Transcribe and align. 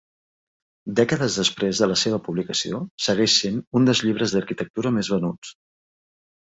Dècades 0.99 1.37
després 1.39 1.81
de 1.83 1.89
la 1.91 1.99
seva 2.05 2.21
publicació, 2.29 2.81
segueix 3.09 3.37
sent 3.43 3.63
un 3.81 3.89
dels 3.91 4.05
llibres 4.09 4.37
d'arquitectura 4.37 4.97
més 4.99 5.15
venuts. 5.17 5.57